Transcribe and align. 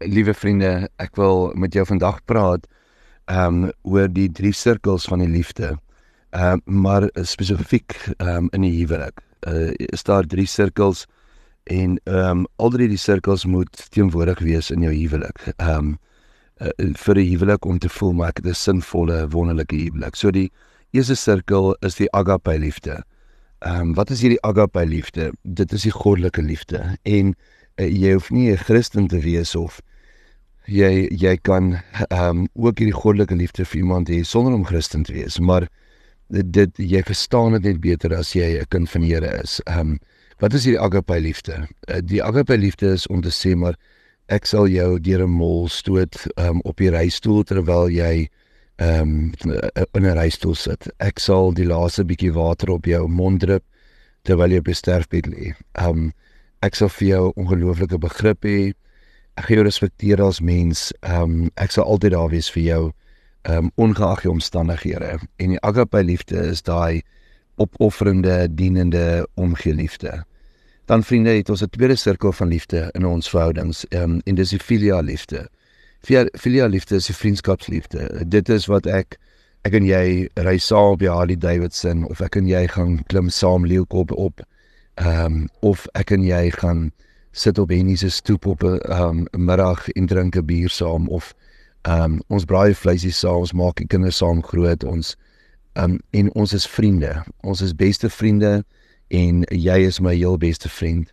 Liewe 0.00 0.32
vriende, 0.32 0.88
ek 0.96 1.18
wil 1.20 1.50
met 1.60 1.74
jou 1.76 1.82
vandag 1.84 2.22
praat 2.24 2.62
um 3.28 3.66
oor 3.84 4.06
die 4.08 4.30
drie 4.32 4.54
sirkels 4.56 5.04
van 5.04 5.20
die 5.20 5.28
liefde. 5.28 5.74
Um 6.32 6.62
maar 6.64 7.04
spesifiek 7.28 7.92
um 8.16 8.48
in 8.56 8.64
die 8.64 8.72
huwelik. 8.78 9.20
Uh 9.44 9.76
is 9.92 10.06
daar 10.08 10.24
drie 10.24 10.46
sirkels 10.48 11.04
en 11.68 11.98
um 12.08 12.46
al 12.56 12.72
drie 12.72 12.88
die 12.88 13.00
sirkels 13.00 13.44
moet 13.44 13.76
teenwoordig 13.92 14.40
wees 14.40 14.70
in 14.72 14.88
jou 14.88 14.94
huwelik. 14.94 15.52
Um 15.58 15.98
uh, 16.64 16.72
vir 16.96 17.20
'n 17.20 17.28
huwelik 17.34 17.68
om 17.68 17.78
te 17.78 17.92
voel 17.92 18.12
maar 18.12 18.32
ek 18.32 18.40
het 18.40 18.46
'n 18.46 18.56
sinvolle, 18.56 19.28
wonderlike 19.28 19.76
huwelik. 19.76 20.16
So 20.16 20.30
die 20.30 20.50
eerste 20.92 21.14
sirkel 21.14 21.76
is 21.84 22.00
die 22.00 22.08
agape 22.12 22.56
liefde. 22.58 23.02
Um 23.60 23.92
wat 23.94 24.10
is 24.10 24.24
hierdie 24.24 24.42
agape 24.42 24.86
liefde? 24.86 25.32
Dit 25.44 25.72
is 25.72 25.82
die 25.82 25.92
goddelike 25.92 26.42
liefde 26.42 26.96
en 27.04 27.36
uh, 27.76 27.84
jy 27.84 28.12
hoef 28.12 28.30
nie 28.30 28.48
'n 28.50 28.56
Christen 28.56 29.08
te 29.08 29.20
wees 29.20 29.54
of 29.54 29.80
jy 30.70 31.08
jy 31.10 31.36
kan 31.42 31.74
ehm 32.08 32.44
um, 32.44 32.48
ook 32.54 32.78
hierdie 32.78 32.96
goddelike 32.96 33.36
liefde 33.36 33.64
vir 33.64 33.80
iemand 33.82 34.10
hê 34.10 34.22
sonder 34.24 34.54
om 34.54 34.64
Christen 34.64 35.02
te 35.02 35.12
wees, 35.12 35.38
maar 35.38 35.66
dit, 36.30 36.46
dit 36.54 36.82
jy 36.94 37.02
verstaan 37.06 37.56
dit 37.58 37.68
net 37.70 37.80
beter 37.80 38.14
as 38.16 38.34
jy 38.34 38.60
'n 38.60 38.70
kind 38.70 38.90
van 38.90 39.02
die 39.02 39.14
Here 39.14 39.32
is. 39.42 39.60
Ehm 39.66 39.80
um, 39.80 39.98
wat 40.40 40.54
is 40.54 40.64
hierdie 40.64 40.80
agape 40.80 41.20
liefde? 41.20 41.66
Uh, 41.88 42.00
die 42.02 42.22
agape 42.22 42.56
liefde 42.56 42.92
is 42.94 43.06
om 43.06 43.20
te 43.20 43.30
sê 43.30 43.56
maar 43.56 43.76
ek 44.28 44.46
sal 44.46 44.68
jou 44.68 44.98
deur 44.98 45.24
'n 45.26 45.30
mol 45.30 45.68
stoot 45.68 46.16
um, 46.36 46.60
op 46.64 46.76
die 46.76 46.90
reistool 46.90 47.42
terwyl 47.44 47.90
jy 47.90 48.28
ehm 48.78 49.32
um, 49.44 49.54
in 49.92 50.06
'n 50.06 50.16
reistool 50.16 50.54
sit. 50.54 50.88
Ek 50.98 51.18
sal 51.18 51.52
die 51.52 51.66
laaste 51.66 52.04
bietjie 52.04 52.32
water 52.32 52.70
op 52.70 52.84
jou 52.86 53.08
mond 53.08 53.40
drup 53.40 53.64
terwyl 54.22 54.50
jy 54.50 54.58
op 54.58 54.70
die 54.70 54.74
sterfbed 54.74 55.26
lê. 55.26 55.54
Ehm 55.74 55.88
um, 55.88 56.12
ek 56.62 56.74
sal 56.74 56.88
vir 56.88 57.08
jou 57.08 57.32
ongelooflike 57.36 57.98
begrip 57.98 58.44
hê 58.44 58.72
ek 59.40 59.46
gaan 59.48 59.56
jou 59.56 59.64
respekteer 59.64 60.20
as 60.22 60.40
mens. 60.44 60.90
Ehm 61.00 61.22
um, 61.22 61.52
ek 61.56 61.72
sal 61.72 61.88
altyd 61.88 62.12
daar 62.12 62.32
wees 62.32 62.50
vir 62.52 62.62
jou 62.62 62.82
ehm 63.48 63.70
um, 63.70 63.70
ongeag 63.80 64.26
die 64.26 64.30
omstandighede. 64.30 65.16
En 65.40 65.54
die 65.54 65.60
agape 65.64 66.02
liefde 66.04 66.36
is 66.52 66.62
daai 66.62 67.00
opofferende, 67.60 68.48
dienende 68.54 69.28
omgeliefde. 69.34 70.24
Dan 70.90 71.04
vriende, 71.04 71.30
het 71.30 71.48
ons 71.48 71.62
'n 71.62 71.70
tweede 71.70 71.96
sirkel 71.96 72.32
van 72.32 72.48
liefde 72.48 72.90
in 72.92 73.06
ons 73.06 73.30
verhoudings, 73.30 73.86
ehm 73.88 74.02
um, 74.02 74.20
en 74.24 74.34
dis 74.34 74.50
die 74.50 74.58
filia 74.58 75.00
liefde. 75.00 75.48
Filia 76.36 76.66
liefde 76.66 76.94
is 76.94 77.06
die 77.06 77.14
vriendskapsliefde. 77.14 78.24
Dit 78.26 78.48
is 78.48 78.66
wat 78.66 78.86
ek 78.86 79.18
ek 79.62 79.74
en 79.74 79.84
jy 79.84 80.28
ry 80.34 80.58
saam 80.58 80.92
op 80.92 80.98
die 80.98 81.10
Harley 81.10 81.36
Davidson 81.36 82.04
of 82.04 82.20
ek 82.20 82.36
en 82.36 82.46
jy 82.48 82.66
gaan 82.68 83.04
klim 83.04 83.28
saam 83.28 83.66
leeukop 83.66 84.12
op 84.12 84.40
ehm 84.94 85.24
um, 85.24 85.48
of 85.60 85.86
ek 85.94 86.10
en 86.10 86.24
jy 86.24 86.50
gaan 86.50 86.92
sit 87.32 87.58
op 87.58 87.68
Henny 87.68 87.96
se 87.96 88.10
stoep 88.10 88.46
op 88.46 88.62
'n 88.62 88.80
um, 88.90 89.26
middag 89.30 89.88
en 89.88 90.06
drink 90.06 90.36
'n 90.36 90.44
bier 90.44 90.68
saam 90.68 91.08
of 91.08 91.34
um, 91.88 92.20
ons 92.26 92.44
braai 92.44 92.74
vleisie 92.74 93.12
saam, 93.12 93.36
ons 93.36 93.52
maak 93.52 93.76
die 93.76 93.86
kinders 93.86 94.16
saam 94.16 94.42
groot, 94.42 94.84
ons 94.84 95.16
um, 95.74 96.00
en 96.10 96.32
ons 96.34 96.52
is 96.52 96.66
vriende. 96.66 97.22
Ons 97.40 97.60
is 97.60 97.74
beste 97.74 98.10
vriende 98.10 98.64
en 99.08 99.42
jy 99.50 99.78
is 99.86 100.00
my 100.00 100.14
heel 100.14 100.38
beste 100.38 100.68
vriend. 100.68 101.12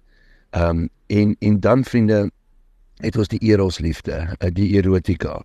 Um 0.55 0.89
en 1.07 1.35
en 1.39 1.59
dan 1.59 1.83
vriende 1.83 2.31
het 2.99 3.17
ons 3.17 3.27
die 3.27 3.39
eros 3.39 3.79
liefde, 3.79 4.35
uh, 4.43 4.49
die 4.53 4.75
erotika. 4.75 5.41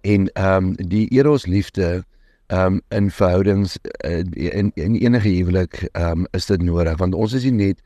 En 0.00 0.28
um 0.36 0.74
die 0.76 1.08
eros 1.10 1.46
liefde 1.46 2.04
um 2.52 2.80
in 2.88 3.10
verhoudings 3.10 3.78
uh, 4.04 4.22
in, 4.32 4.70
in 4.74 4.94
enige 4.94 5.28
huwelik 5.28 5.88
um 5.92 6.26
is 6.30 6.46
dit 6.46 6.62
nodig 6.62 6.96
want 6.96 7.14
ons 7.14 7.32
is 7.32 7.44
nie 7.44 7.52
net 7.52 7.82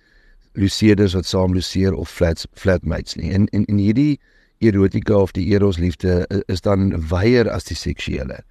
luseerders 0.53 1.15
wat 1.15 1.27
saam 1.27 1.55
luseer 1.55 1.95
of 1.95 2.11
flats 2.11 2.47
flatmates 2.53 3.15
nie. 3.15 3.33
En 3.33 3.47
in 3.47 3.65
in 3.65 3.81
hierdie 3.81 4.21
erotika 4.59 5.15
of 5.15 5.33
die 5.33 5.47
eros 5.47 5.79
liefde 5.79 6.27
is 6.47 6.61
dan 6.61 6.93
weier 7.09 7.51
as 7.51 7.65
die 7.65 7.77
seksuele. 7.77 8.43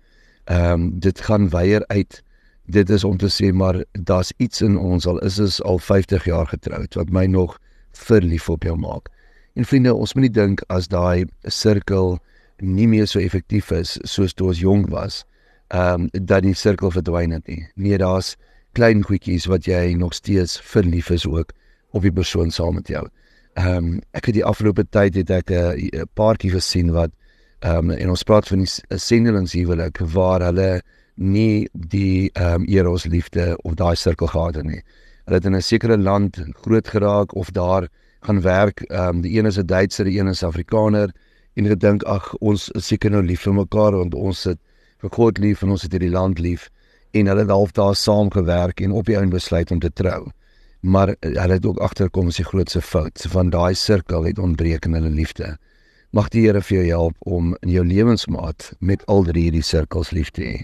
Ehm 0.45 0.71
um, 0.73 0.99
dit 0.99 1.21
gaan 1.21 1.49
weier 1.49 1.85
uit 1.87 2.23
dit 2.65 2.89
is 2.89 3.03
om 3.03 3.17
te 3.17 3.29
sê 3.29 3.51
maar 3.53 3.83
daar's 3.91 4.33
iets 4.37 4.61
in 4.61 4.77
ons 4.77 5.07
al 5.07 5.19
is 5.19 5.39
ons 5.39 5.61
al 5.63 5.79
50 5.79 6.25
jaar 6.25 6.47
getroud 6.47 6.93
wat 6.95 7.09
my 7.09 7.25
nog 7.25 7.59
verlief 7.91 8.49
op 8.49 8.63
jou 8.63 8.77
maak. 8.77 9.09
En 9.53 9.65
vriende, 9.65 9.93
ons 9.93 10.13
moet 10.13 10.21
nie 10.21 10.35
dink 10.35 10.63
as 10.67 10.87
daai 10.87 11.25
sirkel 11.43 12.19
nie 12.61 12.87
meer 12.87 13.07
so 13.07 13.19
effektief 13.19 13.71
is 13.71 13.97
soos 14.03 14.33
toe 14.33 14.47
ons 14.47 14.59
jonk 14.59 14.89
was, 14.89 15.25
ehm 15.67 16.07
um, 16.07 16.09
dat 16.11 16.43
die 16.43 16.55
sirkel 16.55 16.91
verdwyn 16.91 17.31
het 17.31 17.47
nie. 17.47 17.65
Nee, 17.75 17.97
daar's 17.97 18.35
klein 18.71 19.03
goedjies 19.03 19.45
wat 19.51 19.65
jy 19.67 19.93
nog 19.97 20.13
steeds 20.13 20.59
verlief 20.61 21.09
is 21.09 21.25
ook 21.27 21.51
op 21.91 22.01
die 22.01 22.11
persoon 22.11 22.51
saam 22.51 22.75
met 22.79 22.87
jou. 22.87 23.07
Ehm 23.53 23.77
um, 23.77 24.01
ek 24.11 24.25
het 24.25 24.35
die 24.39 24.45
afgelope 24.45 24.85
tyd 24.89 25.15
het 25.15 25.29
ek 25.29 25.51
'n 25.51 25.89
uh, 25.93 26.01
paartjie 26.13 26.51
gesien 26.51 26.91
wat 26.91 27.11
ehm 27.59 27.89
um, 27.89 27.91
en 27.91 28.09
ons 28.09 28.23
praat 28.23 28.47
van 28.47 28.63
die 28.63 28.97
sendelingshuwelik 28.97 29.99
waar 30.13 30.41
hulle 30.41 30.81
nie 31.15 31.67
die 31.73 32.29
ehm 32.33 32.61
um, 32.61 32.65
eros 32.65 33.05
liefde 33.05 33.57
of 33.63 33.75
daai 33.75 33.95
sirkel 33.95 34.27
gehad 34.27 34.55
het 34.55 34.65
nie. 34.65 34.81
Hulle 35.25 35.37
het 35.37 35.45
in 35.45 35.55
'n 35.55 35.61
sekere 35.61 35.97
land 35.97 36.39
groot 36.63 36.87
geraak 36.87 37.35
of 37.35 37.51
daar 37.51 37.87
gaan 38.21 38.41
werk. 38.41 38.81
Ehm 38.81 39.15
um, 39.15 39.21
die 39.21 39.37
een 39.37 39.45
is 39.45 39.57
'n 39.57 39.65
Duitser, 39.65 40.05
die 40.05 40.19
een 40.19 40.27
is 40.27 40.43
Afrikaner 40.43 41.11
en 41.53 41.67
gedink 41.67 42.03
ag 42.03 42.33
ons 42.39 42.69
is 42.69 42.87
seker 42.87 43.11
nou 43.11 43.23
lief 43.23 43.41
vir 43.41 43.53
mekaar 43.53 43.97
want 43.97 44.15
ons 44.15 44.43
het 44.43 44.59
vir 45.03 45.09
God 45.09 45.37
lief 45.37 45.63
en 45.63 45.73
ons 45.75 45.81
het 45.81 45.91
hierdie 45.91 46.13
land 46.13 46.39
lief 46.39 46.69
en 47.11 47.27
hulle 47.27 47.43
het 47.43 47.49
half 47.49 47.71
daar 47.71 47.95
saam 47.95 48.29
gewerk 48.31 48.79
en 48.81 48.91
op 48.91 49.05
die 49.05 49.17
einde 49.17 49.35
besluit 49.35 49.71
om 49.71 49.79
te 49.79 49.91
trou 49.91 50.29
maar 50.81 51.07
eh, 51.07 51.35
hulle 51.41 51.53
het 51.53 51.65
ook 51.65 51.77
agterkom 51.77 52.27
is 52.27 52.35
die 52.41 52.45
grootste 52.45 52.81
fout 52.81 53.25
van 53.29 53.49
daai 53.49 53.73
sirkel 53.73 54.23
het 54.23 54.39
ontbreek 54.39 54.85
in 54.85 54.93
hulle 54.93 55.09
liefde. 55.09 55.57
Mag 56.11 56.27
die 56.29 56.45
Here 56.45 56.61
vir 56.61 56.77
jou 56.77 56.87
help 56.87 57.15
om 57.19 57.55
in 57.61 57.69
jou 57.69 57.85
lewensmaat 57.85 58.73
met 58.79 59.05
al 59.05 59.23
drie 59.23 59.43
hierdie 59.47 59.63
sirkels 59.63 60.11
lief 60.11 60.29
te 60.29 60.43
hê. 60.43 60.61